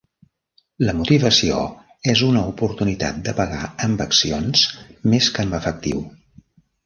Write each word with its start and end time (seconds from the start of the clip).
La 0.85 0.93
motivació 1.01 1.59
és 2.13 2.23
una 2.29 2.41
oportunitat 2.53 3.19
de 3.27 3.35
pagar 3.41 3.61
amb 3.89 4.03
accions 4.07 4.63
més 5.15 5.29
que 5.37 5.45
amb 5.47 5.59
efectiu. 5.61 6.01